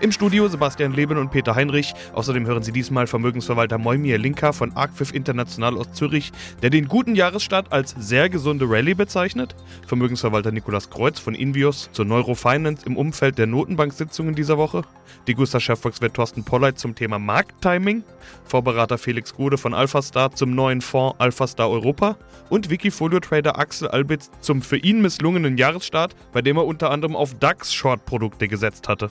[0.00, 1.94] Im Studio Sebastian Leben und Peter Heinrich.
[2.12, 6.32] Außerdem hören Sie diesmal Vermögensverwalter Moimir Linker von Arcpfiff International aus Zürich,
[6.62, 9.54] der den guten Jahresstart als sehr gesunde Rallye bezeichnet.
[9.86, 14.82] Vermögensverwalter Nikolas Kreuz von Invios zur Neurofinance im Umfeld der Notenbank-Sitzungen dieser Woche.
[15.28, 18.04] Degusta-Chefvolkswirt Thorsten Polleit zum Thema Markttiming.
[18.44, 22.16] Vorberater Felix Gode von AlphaStar zum neuen Fonds AlphaStar Europa.
[22.48, 27.34] Und Wikifolio-Trader Axel Albitz zum für ihn misslungenen Jahresstart, bei dem er unter anderem auf
[27.38, 29.10] DAX-Short-Produkte gesetzt hatte.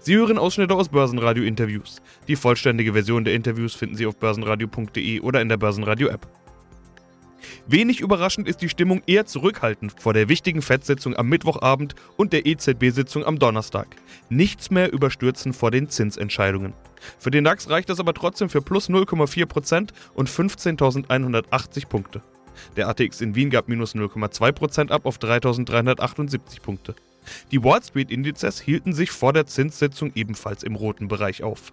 [0.00, 2.02] Sie hören Ausschnitte aus Börsenradio-Interviews.
[2.28, 6.26] Die vollständige Version der Interviews finden Sie auf börsenradio.de oder in der Börsenradio-App.
[7.66, 12.46] Wenig überraschend ist die Stimmung eher zurückhaltend vor der wichtigen FED-Sitzung am Mittwochabend und der
[12.46, 13.88] EZB-Sitzung am Donnerstag.
[14.28, 16.74] Nichts mehr überstürzen vor den Zinsentscheidungen.
[17.18, 22.22] Für den DAX reicht das aber trotzdem für plus 0,4% und 15.180 Punkte.
[22.76, 26.94] Der ATX in Wien gab minus 0,2% ab auf 3.378 Punkte.
[27.50, 31.72] Die Wall Street-Indizes hielten sich vor der Zinssitzung ebenfalls im roten Bereich auf.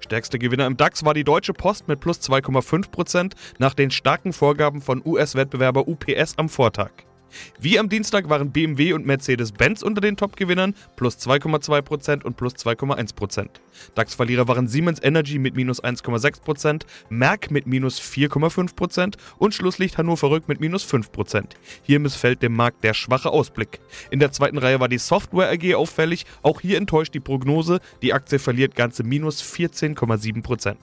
[0.00, 4.80] Stärkster Gewinner im DAX war die Deutsche Post mit plus 2,5% nach den starken Vorgaben
[4.80, 6.90] von US-Wettbewerber UPS am Vortag.
[7.60, 13.48] Wie am Dienstag waren BMW und Mercedes-Benz unter den Top-Gewinnern plus 2,2% und plus 2,1%.
[13.94, 20.48] DAX-Verlierer waren Siemens Energy mit minus 1,6%, Merck mit minus 4,5% und Schlusslicht Hannover Rück
[20.48, 21.44] mit minus 5%.
[21.82, 23.80] Hier missfällt dem Markt der schwache Ausblick.
[24.10, 28.12] In der zweiten Reihe war die Software AG auffällig, auch hier enttäuscht die Prognose, die
[28.12, 30.76] Aktie verliert ganze minus 14,7%.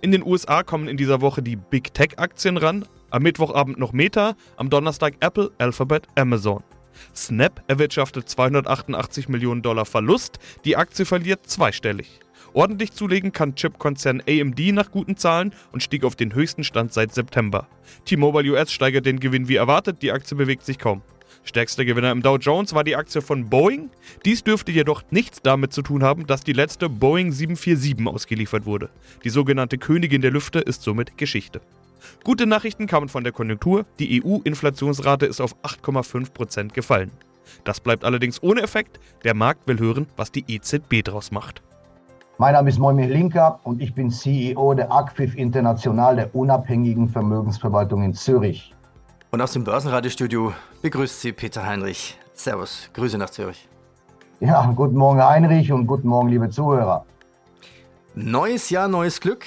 [0.00, 4.34] In den USA kommen in dieser Woche die Big Tech-Aktien ran, am Mittwochabend noch Meta,
[4.56, 6.62] am Donnerstag Apple, Alphabet, Amazon.
[7.14, 12.20] Snap erwirtschaftet 288 Millionen Dollar Verlust, die Aktie verliert zweistellig.
[12.52, 17.14] Ordentlich zulegen kann Chipkonzern AMD nach guten Zahlen und stieg auf den höchsten Stand seit
[17.14, 17.68] September.
[18.04, 21.02] T-Mobile US steigert den Gewinn wie erwartet, die Aktie bewegt sich kaum.
[21.44, 23.90] Stärkster Gewinner im Dow Jones war die Aktie von Boeing.
[24.24, 28.90] Dies dürfte jedoch nichts damit zu tun haben, dass die letzte Boeing 747 ausgeliefert wurde.
[29.24, 31.60] Die sogenannte Königin der Lüfte ist somit Geschichte.
[32.24, 33.84] Gute Nachrichten kamen von der Konjunktur.
[33.98, 37.10] Die EU-Inflationsrate ist auf 8,5% gefallen.
[37.64, 39.00] Das bleibt allerdings ohne Effekt.
[39.24, 41.62] Der Markt will hören, was die EZB daraus macht.
[42.38, 48.02] Mein Name ist Moimir Linker und ich bin CEO der ACFIF International, der unabhängigen Vermögensverwaltung
[48.02, 48.74] in Zürich.
[49.30, 52.18] Und aus dem Börsenradiostudio begrüßt Sie Peter Heinrich.
[52.32, 53.68] Servus, Grüße nach Zürich.
[54.40, 57.04] Ja, guten Morgen Heinrich und guten Morgen liebe Zuhörer.
[58.14, 59.44] Neues Jahr, neues Glück.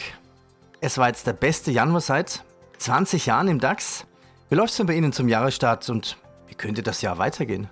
[0.85, 2.43] Es war jetzt der beste Januar seit
[2.77, 4.05] 20 Jahren im DAX.
[4.49, 6.17] Wie läuft es denn bei Ihnen zum Jahresstart und
[6.47, 7.69] wie könnte das Jahr weitergehen?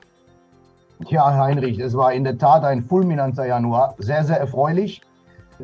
[1.10, 3.96] Ja, Heinrich, es war in der Tat ein fulminanter Januar.
[3.98, 5.02] Sehr, sehr erfreulich.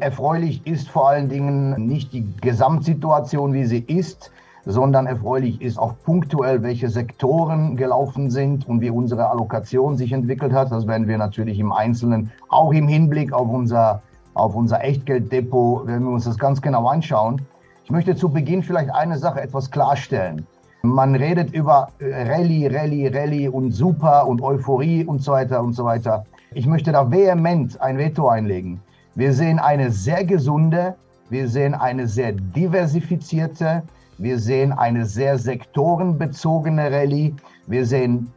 [0.02, 4.30] Erfreulich ist vor allen Dingen nicht die Gesamtsituation, wie sie ist,
[4.66, 10.52] sondern erfreulich ist auch punktuell, welche Sektoren gelaufen sind und wie unsere Allokation sich entwickelt
[10.52, 10.74] hat.
[10.74, 14.02] Das werden wir natürlich im Einzelnen auch im Hinblick auf unser,
[14.38, 17.42] auf unser Echtgelddepot, werden wir uns das ganz genau anschauen.
[17.84, 20.46] Ich möchte zu Beginn vielleicht eine Sache etwas klarstellen.
[20.84, 25.86] Man redet über Rallye, Rallye, Rallye und Super und Euphorie und so weiter und so
[25.86, 26.26] weiter.
[26.54, 28.80] Ich möchte da vehement ein Veto einlegen.
[29.16, 30.96] Wir sehen eine sehr gesunde,
[31.30, 33.84] wir sehen eine sehr diversifizierte,
[34.20, 37.36] wir sehen eine sehr sektorenbezogene Rallye.
[37.68, 38.32] Wir sehen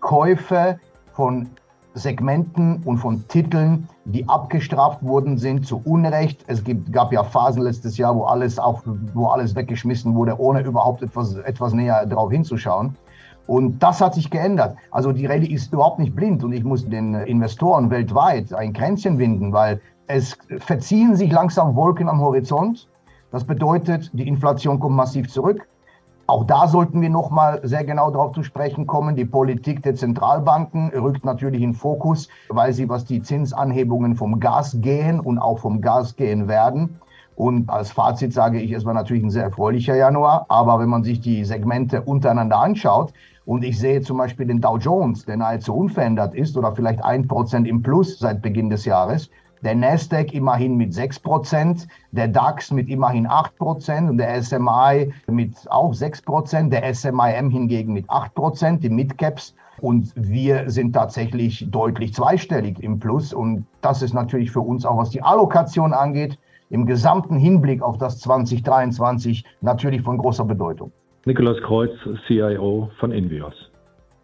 [0.00, 0.78] Käufe
[1.12, 1.48] von
[1.96, 6.44] Segmenten und von Titeln, die abgestraft worden sind zu Unrecht.
[6.46, 8.82] Es gibt, gab ja Phasen letztes Jahr, wo alles, auch,
[9.14, 12.94] wo alles weggeschmissen wurde, ohne überhaupt etwas, etwas näher darauf hinzuschauen.
[13.46, 14.76] Und das hat sich geändert.
[14.90, 19.18] Also die Rallye ist überhaupt nicht blind und ich muss den Investoren weltweit ein Kränzchen
[19.18, 22.88] winden, weil es verziehen sich langsam Wolken am Horizont.
[23.30, 25.66] Das bedeutet, die Inflation kommt massiv zurück.
[26.28, 29.14] Auch da sollten wir noch mal sehr genau darauf zu sprechen kommen.
[29.14, 34.78] Die Politik der Zentralbanken rückt natürlich in Fokus, weil sie, was die Zinsanhebungen vom Gas
[34.80, 36.98] gehen und auch vom Gas gehen werden.
[37.36, 40.46] Und als Fazit sage ich, es war natürlich ein sehr erfreulicher Januar.
[40.48, 43.12] Aber wenn man sich die Segmente untereinander anschaut
[43.44, 47.28] und ich sehe zum Beispiel den Dow Jones, der nahezu unverändert ist oder vielleicht ein
[47.28, 49.30] Prozent im Plus seit Beginn des Jahres,
[49.62, 55.92] der Nasdaq immerhin mit 6%, der DAX mit immerhin 8% und der SMI mit auch
[55.92, 59.54] 6%, der SMIM hingegen mit 8%, die Midcaps.
[59.80, 63.34] Und wir sind tatsächlich deutlich zweistellig im Plus.
[63.34, 66.38] Und das ist natürlich für uns auch, was die Allokation angeht,
[66.70, 70.90] im gesamten Hinblick auf das 2023 natürlich von großer Bedeutung.
[71.26, 71.90] Nikolaus Kreuz,
[72.26, 73.54] CIO von Invios.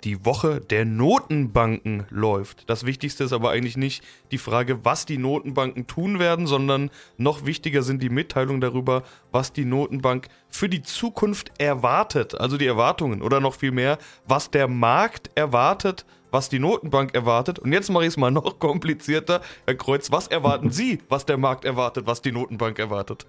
[0.04, 2.68] Die Woche der Notenbanken läuft.
[2.68, 7.46] Das Wichtigste ist aber eigentlich nicht die Frage, was die Notenbanken tun werden, sondern noch
[7.46, 12.38] wichtiger sind die Mitteilungen darüber, was die Notenbank für die Zukunft erwartet.
[12.40, 17.58] Also die Erwartungen oder noch viel mehr, was der Markt erwartet, was die Notenbank erwartet.
[17.58, 19.40] Und jetzt mache ich es mal noch komplizierter.
[19.66, 23.26] Herr Kreuz, was erwarten Sie, was der Markt erwartet, was die Notenbank erwartet?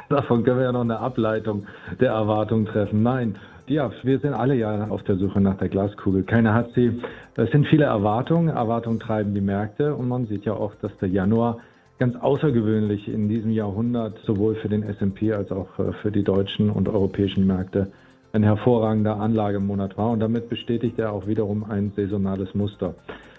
[0.09, 1.67] Davon können wir ja noch eine Ableitung
[2.01, 3.03] der Erwartung treffen.
[3.03, 3.39] Nein,
[3.71, 6.23] ja, wir sind alle ja auf der Suche nach der Glaskugel.
[6.23, 7.01] Keiner hat sie.
[7.37, 8.49] Es sind viele Erwartungen.
[8.49, 11.59] Erwartungen treiben die Märkte und man sieht ja auch, dass der Januar
[11.99, 16.71] ganz außergewöhnlich in diesem Jahrhundert sowohl für den S&P als auch äh, für die deutschen
[16.71, 17.89] und europäischen Märkte
[18.33, 22.95] ein hervorragender Anlagemonat war und damit bestätigt er auch wiederum ein saisonales Muster.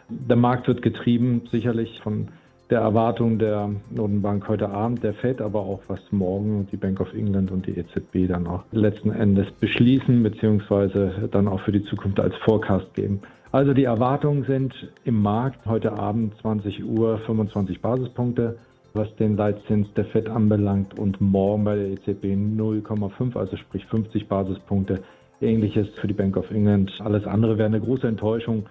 [0.10, 2.30] Der Markt wird getrieben sicherlich von
[2.70, 7.14] der Erwartung der Notenbank heute Abend, der Fed, aber auch was morgen die Bank of
[7.14, 12.20] England und die EZB dann auch letzten Endes beschließen, beziehungsweise dann auch für die Zukunft
[12.20, 13.22] als Forecast geben.
[13.52, 14.74] Also die Erwartungen sind
[15.04, 18.58] im Markt heute Abend 20 Uhr 25 Basispunkte,
[18.94, 24.28] was den Leitzins der Fed anbelangt und morgen bei der EZB 0,5, also sprich 50
[24.28, 25.02] Basispunkte.
[25.42, 26.92] Ähnliches für die Bank of England.
[27.00, 28.66] Alles andere wäre eine große Enttäuschung.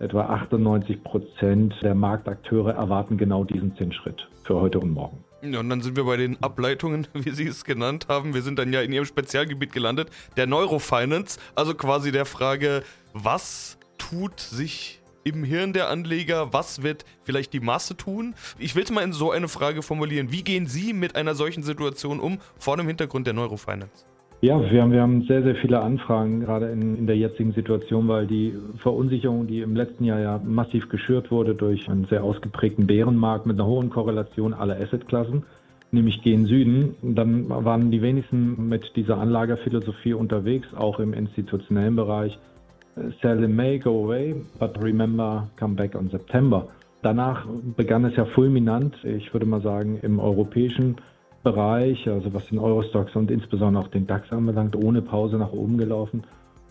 [0.00, 5.24] Etwa 98 Prozent der Marktakteure erwarten genau diesen Zinsschritt für heute und morgen.
[5.42, 8.34] Ja, und dann sind wir bei den Ableitungen, wie Sie es genannt haben.
[8.34, 12.82] Wir sind dann ja in Ihrem Spezialgebiet gelandet, der Neurofinance, also quasi der Frage,
[13.12, 18.34] was tut sich im Hirn der Anleger, was wird vielleicht die Masse tun?
[18.58, 20.32] Ich will es mal in so eine Frage formulieren.
[20.32, 24.06] Wie gehen Sie mit einer solchen Situation um, vor dem Hintergrund der Neurofinance?
[24.40, 28.08] Ja, wir haben, wir haben sehr, sehr viele Anfragen, gerade in, in der jetzigen Situation,
[28.08, 32.86] weil die Verunsicherung, die im letzten Jahr ja massiv geschürt wurde durch einen sehr ausgeprägten
[32.86, 35.44] Bärenmarkt mit einer hohen Korrelation aller Assetklassen,
[35.92, 42.38] nämlich gen Süden, dann waren die wenigsten mit dieser Anlagerphilosophie unterwegs, auch im institutionellen Bereich.
[43.22, 46.68] Sell in May, go away, but remember, come back on September.
[47.02, 47.46] Danach
[47.76, 50.96] begann es ja fulminant, ich würde mal sagen, im europäischen
[51.44, 55.78] Bereich, also was den Eurostox und insbesondere auch den DAX anbelangt, ohne Pause nach oben
[55.78, 56.24] gelaufen.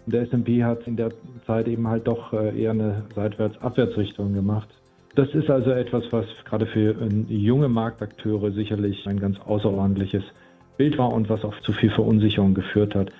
[0.06, 1.12] Und der S&P hat in der
[1.48, 4.68] Zeit eben halt doch äh, eher eine seitwärts-abwärtsrichtung gemacht.
[5.16, 10.24] Das ist also etwas, was gerade für äh, junge Marktakteure sicherlich ein ganz außerordentliches
[10.76, 13.12] Bild war und was oft zu viel Verunsicherung geführt hat.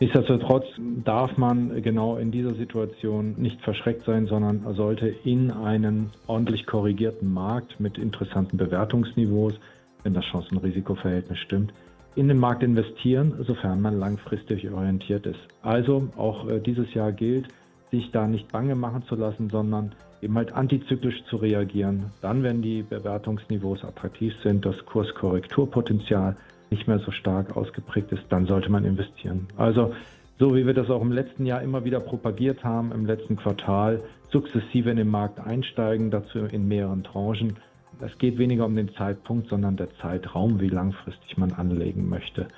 [0.00, 0.64] Nichtsdestotrotz
[1.04, 7.32] darf man genau in dieser Situation nicht verschreckt sein, sondern sollte in einen ordentlich korrigierten
[7.32, 9.54] Markt mit interessanten Bewertungsniveaus
[10.02, 11.72] wenn das Chancen-Risiko-Verhältnis stimmt,
[12.14, 15.40] in den Markt investieren, sofern man langfristig orientiert ist.
[15.62, 17.48] Also auch äh, dieses Jahr gilt,
[17.90, 22.10] sich da nicht bange machen zu lassen, sondern eben halt antizyklisch zu reagieren.
[22.20, 26.36] Dann, wenn die Bewertungsniveaus attraktiv sind, das Kurskorrekturpotenzial
[26.70, 29.48] nicht mehr so stark ausgeprägt ist, dann sollte man investieren.
[29.56, 29.94] Also
[30.38, 34.00] so wie wir das auch im letzten Jahr immer wieder propagiert haben, im letzten Quartal
[34.30, 37.56] sukzessive in den Markt einsteigen, dazu in mehreren Tranchen
[38.02, 42.48] es geht weniger um den Zeitpunkt, sondern der Zeitraum, wie langfristig man anlegen möchte.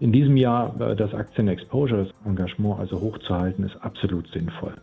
[0.00, 4.74] In diesem Jahr äh, das Aktien-Exposure, das Engagement also hochzuhalten, ist absolut sinnvoll.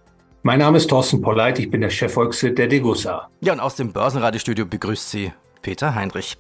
[0.44, 3.28] Mein Name ist Thorsten Polleit, ich bin der Chefvolkswirt der Degussa.
[3.42, 6.38] Ja, und aus dem Börsenradiostudio begrüßt Sie Peter Heinrich.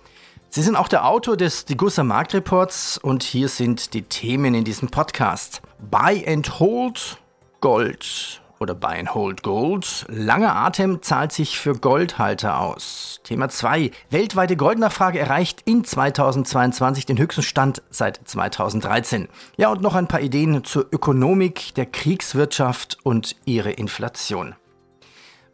[0.47, 4.89] Sie sind auch der Autor des Degussa Marktreports und hier sind die Themen in diesem
[4.89, 5.61] Podcast.
[5.91, 7.17] Buy and Hold
[7.59, 10.05] Gold oder Buy and Hold Gold.
[10.07, 13.21] Langer Atem zahlt sich für Goldhalter aus.
[13.23, 13.91] Thema 2.
[14.09, 19.27] Weltweite Goldnachfrage erreicht in 2022 den höchsten Stand seit 2013.
[19.57, 24.55] Ja, und noch ein paar Ideen zur Ökonomik der Kriegswirtschaft und ihre Inflation.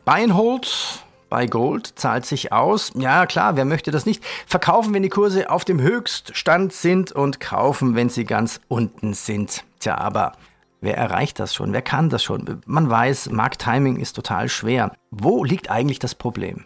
[0.03, 2.91] Buy and Hold bei Gold zahlt sich aus.
[2.95, 4.24] Ja, klar, wer möchte das nicht?
[4.45, 9.63] Verkaufen, wenn die Kurse auf dem Höchststand sind und kaufen, wenn sie ganz unten sind.
[9.79, 10.33] Tja, aber
[10.85, 11.73] Wer erreicht das schon?
[11.73, 12.61] Wer kann das schon?
[12.67, 14.91] Man weiß, Markttiming ist total schwer.
[15.09, 16.65] Wo liegt eigentlich das Problem?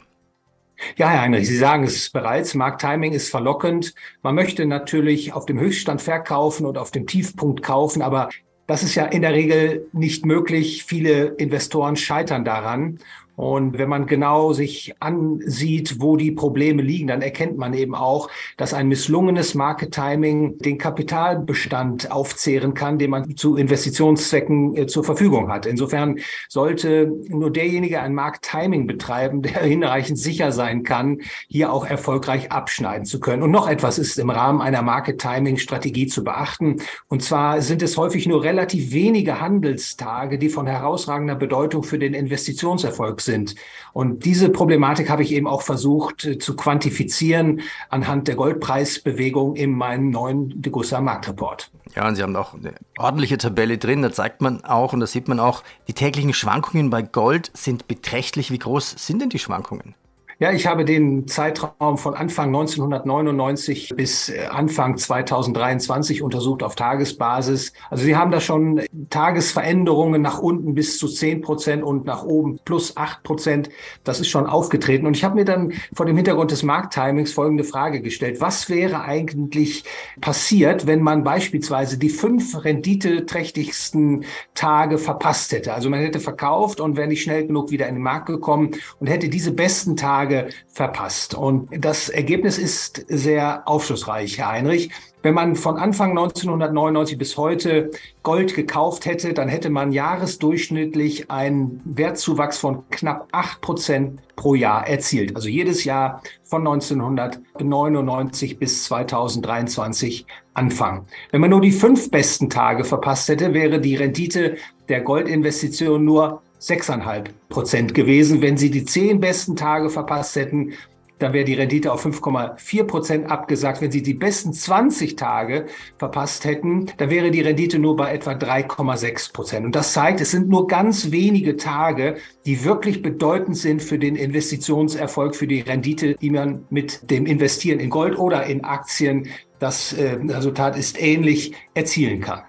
[0.97, 3.95] Ja, Herr Heinrich, Sie sagen es bereits, Markttiming ist verlockend.
[4.21, 8.27] Man möchte natürlich auf dem Höchststand verkaufen und auf dem Tiefpunkt kaufen, aber
[8.67, 10.83] das ist ja in der Regel nicht möglich.
[10.83, 12.99] Viele Investoren scheitern daran.
[13.39, 18.29] Und wenn man genau sich ansieht, wo die Probleme liegen, dann erkennt man eben auch,
[18.57, 25.05] dass ein misslungenes Market Timing den Kapitalbestand aufzehren kann, den man zu Investitionszwecken äh, zur
[25.05, 25.65] Verfügung hat.
[25.65, 26.19] Insofern
[26.49, 32.51] sollte nur derjenige ein Market Timing betreiben, der hinreichend sicher sein kann, hier auch erfolgreich
[32.51, 33.41] abschneiden zu können.
[33.41, 36.81] Und noch etwas ist im Rahmen einer Market Timing Strategie zu beachten.
[37.07, 42.13] Und zwar sind es häufig nur relativ wenige Handelstage, die von herausragender Bedeutung für den
[42.13, 43.55] Investitionserfolg sind sind.
[43.93, 49.71] Und diese Problematik habe ich eben auch versucht äh, zu quantifizieren anhand der Goldpreisbewegung in
[49.71, 51.71] meinem neuen Degussa Marktreport.
[51.95, 54.01] Ja, und Sie haben auch eine ordentliche Tabelle drin.
[54.01, 57.87] Da zeigt man auch und da sieht man auch, die täglichen Schwankungen bei Gold sind
[57.87, 58.51] beträchtlich.
[58.51, 59.95] Wie groß sind denn die Schwankungen?
[60.41, 67.73] Ja, ich habe den Zeitraum von Anfang 1999 bis äh, Anfang 2023 untersucht auf Tagesbasis.
[67.89, 72.57] Also Sie haben da schon Tagesveränderungen nach unten bis zu 10 Prozent und nach oben
[72.63, 73.69] plus 8 Prozent.
[74.05, 75.07] Das ist schon aufgetreten.
[75.07, 78.39] Und ich habe mir dann vor dem Hintergrund des Markttimings folgende Frage gestellt.
[78.39, 79.83] Was wäre eigentlich
[80.21, 85.73] passiert, wenn man beispielsweise die fünf renditeträchtigsten Tage verpasst hätte?
[85.73, 89.07] Also man hätte verkauft und wäre nicht schnell genug wieder in den Markt gekommen und
[89.07, 91.33] hätte diese besten Tage Tage verpasst.
[91.33, 94.91] Und das Ergebnis ist sehr aufschlussreich, Herr Heinrich.
[95.21, 97.91] Wenn man von Anfang 1999 bis heute
[98.23, 104.87] Gold gekauft hätte, dann hätte man jahresdurchschnittlich einen Wertzuwachs von knapp acht Prozent pro Jahr
[104.87, 105.35] erzielt.
[105.35, 111.05] Also jedes Jahr von 1999 bis 2023 Anfang.
[111.31, 114.55] Wenn man nur die fünf besten Tage verpasst hätte, wäre die Rendite
[114.87, 118.41] der Goldinvestition nur 6,5 Prozent gewesen.
[118.41, 120.73] Wenn Sie die zehn besten Tage verpasst hätten,
[121.19, 123.81] dann wäre die Rendite auf 5,4 Prozent abgesagt.
[123.81, 128.31] Wenn Sie die besten 20 Tage verpasst hätten, dann wäre die Rendite nur bei etwa
[128.31, 129.65] 3,6 Prozent.
[129.65, 134.15] Und das zeigt, es sind nur ganz wenige Tage, die wirklich bedeutend sind für den
[134.15, 139.27] Investitionserfolg, für die Rendite, die man mit dem Investieren in Gold oder in Aktien,
[139.59, 142.43] das äh, Resultat ist ähnlich, erzielen kann.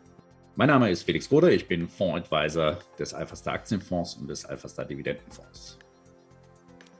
[0.56, 5.78] Mein Name ist Felix Rode, ich bin Fondsadvisor des Alphastar Aktienfonds und des Alphastar Dividendenfonds.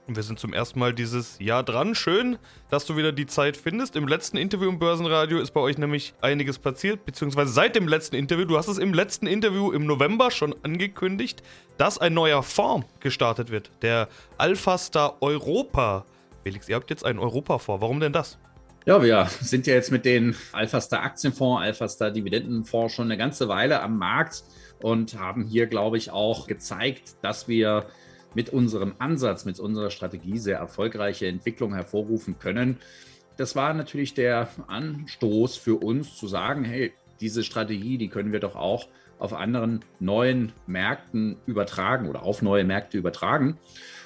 [0.07, 1.93] Wir sind zum ersten Mal dieses Jahr dran.
[1.93, 2.37] Schön,
[2.69, 3.95] dass du wieder die Zeit findest.
[3.95, 8.15] Im letzten Interview im Börsenradio ist bei euch nämlich einiges passiert, beziehungsweise seit dem letzten
[8.15, 8.45] Interview.
[8.45, 11.43] Du hast es im letzten Interview im November schon angekündigt,
[11.77, 13.69] dass ein neuer Fonds gestartet wird.
[13.81, 16.05] Der Alphastar Europa.
[16.43, 17.81] Felix, ihr habt jetzt einen Europa-Fonds.
[17.81, 18.39] Warum denn das?
[18.83, 23.79] Ja, wir sind ja jetzt mit den Alphastar Aktienfonds, Alphastar Dividendenfonds schon eine ganze Weile
[23.83, 24.43] am Markt
[24.81, 27.85] und haben hier, glaube ich, auch gezeigt, dass wir
[28.33, 32.79] mit unserem Ansatz, mit unserer Strategie sehr erfolgreiche Entwicklung hervorrufen können.
[33.37, 38.39] Das war natürlich der Anstoß für uns zu sagen, hey, diese Strategie, die können wir
[38.39, 38.87] doch auch
[39.19, 43.59] auf anderen neuen Märkten übertragen oder auf neue Märkte übertragen.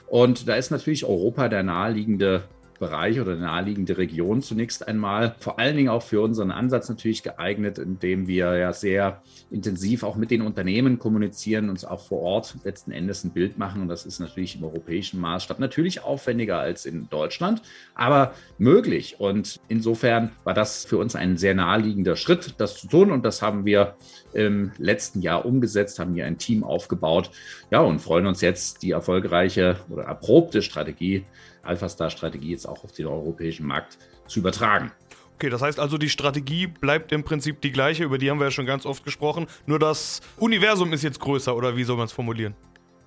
[0.07, 2.43] Und da ist natürlich Europa der naheliegende
[2.79, 5.35] Bereich oder naheliegende Region zunächst einmal.
[5.39, 10.15] Vor allen Dingen auch für unseren Ansatz natürlich geeignet, indem wir ja sehr intensiv auch
[10.15, 13.81] mit den Unternehmen kommunizieren, uns auch vor Ort letzten Endes ein Bild machen.
[13.81, 17.61] Und das ist natürlich im europäischen Maßstab natürlich aufwendiger als in Deutschland,
[17.93, 19.15] aber möglich.
[19.19, 23.11] Und insofern war das für uns ein sehr naheliegender Schritt, das zu tun.
[23.11, 23.95] Und das haben wir
[24.33, 27.31] im letzten Jahr umgesetzt, haben hier ein Team aufgebaut.
[27.71, 31.25] Ja, und freuen uns jetzt, die erfolgreiche oder erprobte Strategie
[31.65, 34.91] Alpha-Star-Strategie jetzt auch auf den europäischen Markt zu übertragen.
[35.35, 38.45] Okay, das heißt also, die Strategie bleibt im Prinzip die gleiche, über die haben wir
[38.45, 42.05] ja schon ganz oft gesprochen, nur das Universum ist jetzt größer, oder wie soll man
[42.05, 42.55] es formulieren?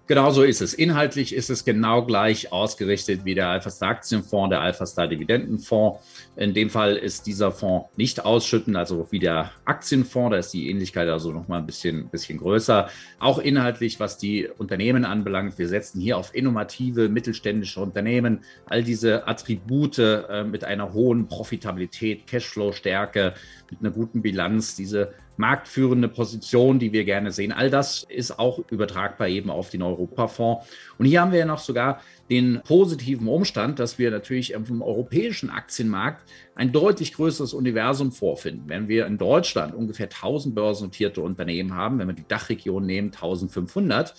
[0.08, 0.72] Genau so ist es.
[0.72, 6.00] Inhaltlich ist es genau gleich ausgerichtet wie der Alpha-Star Aktienfonds, der Alpha-Star Dividendenfonds.
[6.34, 10.30] In dem Fall ist dieser Fonds nicht ausschütten, also wie der Aktienfonds.
[10.30, 12.88] Da ist die Ähnlichkeit also nochmal ein bisschen, bisschen größer.
[13.18, 15.58] Auch inhaltlich, was die Unternehmen anbelangt.
[15.58, 18.40] Wir setzen hier auf innovative mittelständische Unternehmen.
[18.64, 23.34] All diese Attribute äh, mit einer hohen Profitabilität, Cashflow-Stärke,
[23.70, 27.52] mit einer guten Bilanz, diese marktführende Position, die wir gerne sehen.
[27.52, 30.66] All das ist auch übertragbar eben auf den Europafonds.
[30.98, 35.48] Und hier haben wir ja noch sogar den positiven Umstand, dass wir natürlich im europäischen
[35.48, 38.64] Aktienmarkt ein deutlich größeres Universum vorfinden.
[38.66, 44.14] Wenn wir in Deutschland ungefähr 1000 börsennotierte Unternehmen haben, wenn wir die Dachregion nehmen, 1500,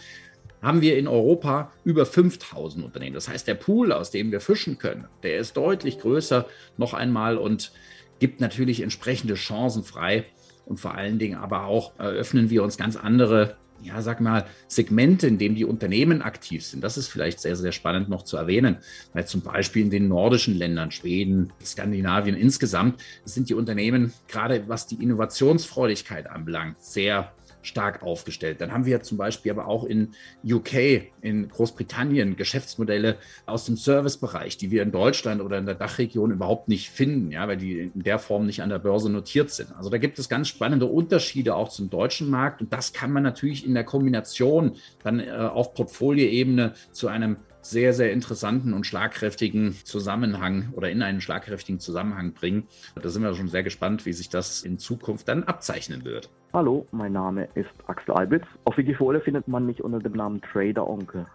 [0.61, 3.13] haben wir in Europa über 5000 Unternehmen.
[3.13, 6.45] Das heißt, der Pool, aus dem wir fischen können, der ist deutlich größer
[6.77, 7.71] noch einmal und
[8.19, 10.25] gibt natürlich entsprechende Chancen frei,
[10.69, 15.27] und vor allen Dingen aber auch eröffnen wir uns ganz andere ja, sag mal, Segmente,
[15.27, 16.83] in denen die Unternehmen aktiv sind.
[16.83, 18.77] Das ist vielleicht sehr, sehr spannend noch zu erwähnen,
[19.13, 24.87] weil zum Beispiel in den nordischen Ländern, Schweden, Skandinavien insgesamt, sind die Unternehmen, gerade was
[24.87, 28.61] die Innovationsfreudigkeit anbelangt, sehr stark aufgestellt.
[28.61, 30.09] Dann haben wir zum Beispiel aber auch in
[30.45, 36.31] UK, in Großbritannien Geschäftsmodelle aus dem Servicebereich, die wir in Deutschland oder in der Dachregion
[36.31, 39.75] überhaupt nicht finden, ja, weil die in der Form nicht an der Börse notiert sind.
[39.75, 43.23] Also da gibt es ganz spannende Unterschiede auch zum deutschen Markt und das kann man
[43.23, 44.73] natürlich in der Kombination
[45.03, 51.21] dann äh, auf Portfolioebene zu einem sehr, sehr interessanten und schlagkräftigen Zusammenhang oder in einen
[51.21, 52.67] schlagkräftigen Zusammenhang bringen.
[53.01, 56.29] Da sind wir schon sehr gespannt, wie sich das in Zukunft dann abzeichnen wird.
[56.53, 58.45] Hallo, mein Name ist Axel Albitz.
[58.65, 61.25] Auf Wikifolio findet man mich unter dem Namen Trader Onkel.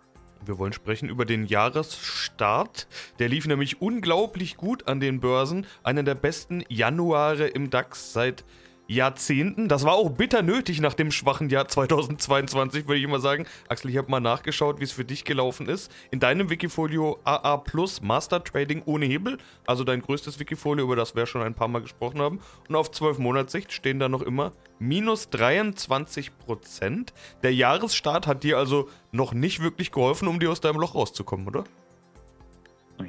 [0.46, 2.86] Wir wollen sprechen über den Jahresstart.
[3.18, 5.66] Der lief nämlich unglaublich gut an den Börsen.
[5.82, 8.44] Einer der besten Januare im DAX seit
[8.86, 9.68] Jahrzehnten.
[9.68, 13.46] Das war auch bitter nötig nach dem schwachen Jahr 2022, würde ich immer sagen.
[13.68, 15.90] Axel, ich habe mal nachgeschaut, wie es für dich gelaufen ist.
[16.10, 21.16] In deinem Wikifolio AA Plus Master Trading ohne Hebel, also dein größtes Wikifolio, über das
[21.16, 22.40] wir schon ein paar Mal gesprochen haben.
[22.68, 27.14] Und auf 12 Monatssicht stehen da noch immer minus 23 Prozent.
[27.42, 31.46] Der Jahresstart hat dir also noch nicht wirklich geholfen, um dir aus deinem Loch rauszukommen,
[31.46, 31.64] oder?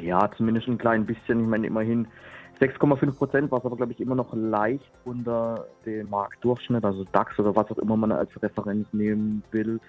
[0.01, 1.41] Ja, zumindest ein klein bisschen.
[1.41, 2.07] Ich meine, immerhin
[2.59, 7.55] 6,5 Prozent, was aber, glaube ich, immer noch leicht unter dem Marktdurchschnitt, also DAX oder
[7.55, 9.79] was auch immer man als Referenz nehmen will,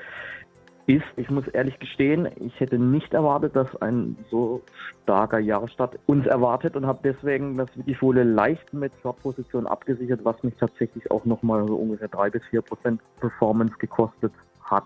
[0.87, 1.05] ist.
[1.17, 4.63] Ich muss ehrlich gestehen, ich hätte nicht erwartet, dass ein so
[5.03, 10.55] starker Jahresstart uns erwartet und habe deswegen das Wikifolie leicht mit Short-Position abgesichert, was mich
[10.59, 14.33] tatsächlich auch nochmal so ungefähr 3 bis 4 Prozent Performance gekostet
[14.63, 14.85] hat.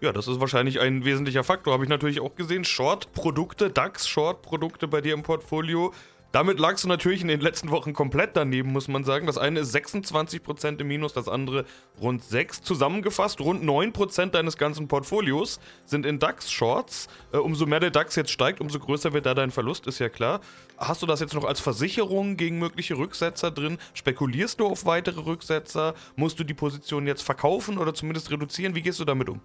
[0.00, 1.72] Ja, das ist wahrscheinlich ein wesentlicher Faktor.
[1.72, 2.64] Habe ich natürlich auch gesehen.
[2.64, 5.92] Short-Produkte, DAX-Short-Produkte bei dir im Portfolio
[6.32, 9.26] damit lagst du natürlich in den letzten Wochen komplett daneben, muss man sagen.
[9.26, 11.64] Das eine ist 26% im Minus, das andere
[12.00, 12.62] rund 6.
[12.62, 17.08] Zusammengefasst, rund 9% deines ganzen Portfolios sind in DAX-Shorts.
[17.32, 20.10] Äh, umso mehr der DAX jetzt steigt, umso größer wird da dein Verlust, ist ja
[20.10, 20.40] klar.
[20.76, 23.78] Hast du das jetzt noch als Versicherung gegen mögliche Rücksetzer drin?
[23.94, 25.94] Spekulierst du auf weitere Rücksetzer?
[26.14, 28.74] Musst du die Position jetzt verkaufen oder zumindest reduzieren?
[28.74, 29.40] Wie gehst du damit um?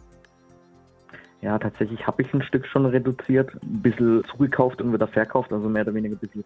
[1.44, 5.68] Ja, tatsächlich habe ich ein Stück schon reduziert, ein bisschen zugekauft und wieder verkauft, also
[5.68, 6.46] mehr oder weniger ein bisschen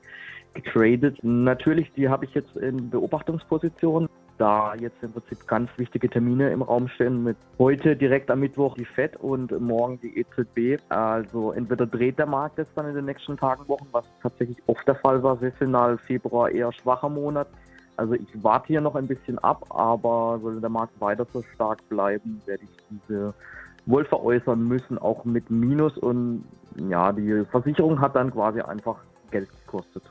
[0.56, 1.20] getradet.
[1.22, 6.64] Natürlich, die habe ich jetzt in Beobachtungsposition, da jetzt im Prinzip ganz wichtige Termine im
[6.64, 10.82] Raum stehen mit heute direkt am Mittwoch die FED und morgen die EZB.
[10.90, 14.88] Also entweder dreht der Markt jetzt dann in den nächsten Tagen, Wochen, was tatsächlich oft
[14.88, 17.48] der Fall war, saisonal Februar eher schwacher Monat.
[17.98, 21.88] Also ich warte hier noch ein bisschen ab, aber sollte der Markt weiter so stark
[21.88, 23.36] bleiben, werde ich diese
[23.88, 25.98] wohl veräußern müssen, auch mit Minus.
[25.98, 26.44] Und
[26.90, 28.98] ja, die Versicherung hat dann quasi einfach
[29.32, 30.04] Geld gekostet.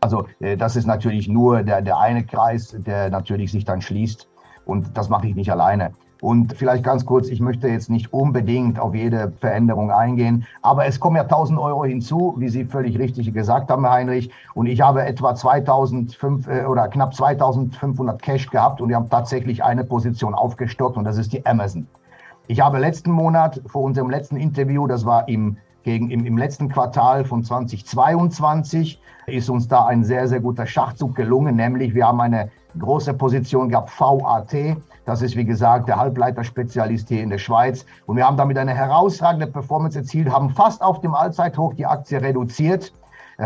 [0.00, 4.28] Also äh, das ist natürlich nur der, der eine Kreis, der natürlich sich dann schließt.
[4.64, 5.92] Und das mache ich nicht alleine.
[6.20, 10.98] Und vielleicht ganz kurz, ich möchte jetzt nicht unbedingt auf jede Veränderung eingehen, aber es
[10.98, 14.30] kommen ja 1000 Euro hinzu, wie Sie völlig richtig gesagt haben, Heinrich.
[14.54, 19.62] Und ich habe etwa 2005 äh, oder knapp 2500 Cash gehabt und wir haben tatsächlich
[19.62, 21.86] eine Position aufgestockt und das ist die Amazon.
[22.50, 26.70] Ich habe letzten Monat vor unserem letzten Interview, das war im, gegen, im, im letzten
[26.70, 32.22] Quartal von 2022, ist uns da ein sehr, sehr guter Schachzug gelungen, nämlich wir haben
[32.22, 34.78] eine große Position gehabt, VAT.
[35.04, 37.84] Das ist, wie gesagt, der Halbleiterspezialist hier in der Schweiz.
[38.06, 42.22] Und wir haben damit eine herausragende Performance erzielt, haben fast auf dem Allzeithoch die Aktie
[42.22, 42.94] reduziert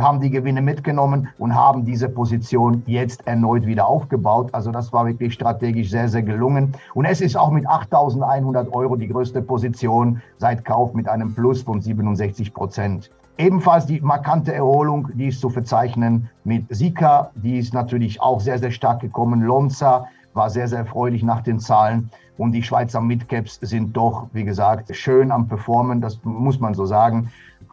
[0.00, 4.48] haben die Gewinne mitgenommen und haben diese Position jetzt erneut wieder aufgebaut.
[4.52, 6.72] Also das war wirklich strategisch sehr, sehr gelungen.
[6.94, 11.62] Und es ist auch mit 8.100 Euro die größte Position seit Kauf mit einem Plus
[11.62, 13.10] von 67 Prozent.
[13.36, 18.58] Ebenfalls die markante Erholung, die ist zu verzeichnen mit Sika, die ist natürlich auch sehr,
[18.58, 19.42] sehr stark gekommen.
[19.42, 22.10] Lonza war sehr, sehr erfreulich nach den Zahlen.
[22.38, 26.86] Und die Schweizer Midcaps sind doch, wie gesagt, schön am Performen, das muss man so
[26.86, 27.30] sagen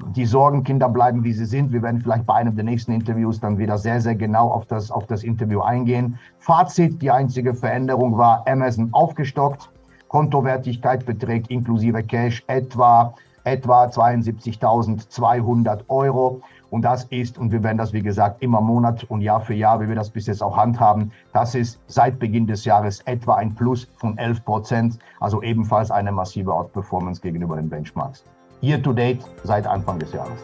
[0.08, 1.72] die Sorgenkinder bleiben, wie sie sind.
[1.72, 4.92] Wir werden vielleicht bei einem der nächsten Interviews dann wieder sehr, sehr genau auf das,
[4.92, 6.18] auf das Interview eingehen.
[6.40, 9.70] Fazit, die einzige Veränderung war Amazon aufgestockt.
[10.08, 16.42] Kontowertigkeit beträgt inklusive Cash etwa, etwa 72.200 Euro.
[16.72, 19.82] Und das ist, und wir werden das, wie gesagt, immer Monat und Jahr für Jahr,
[19.82, 23.54] wie wir das bis jetzt auch handhaben, das ist seit Beginn des Jahres etwa ein
[23.56, 28.24] Plus von 11 Prozent, also ebenfalls eine massive Outperformance gegenüber den Benchmarks
[28.62, 30.40] year to date seit Anfang des Jahres.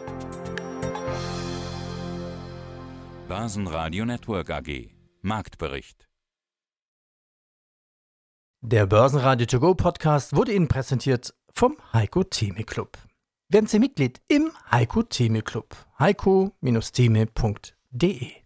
[3.28, 4.90] Börsenradio Network AG
[5.22, 6.06] Marktbericht
[8.60, 12.98] Der Börsenradio To Go Podcast wurde Ihnen präsentiert vom Heiko Theme Club.
[13.48, 15.76] Werden Sie Mitglied im Heiko Theme Club.
[15.98, 18.45] heiko-theme.de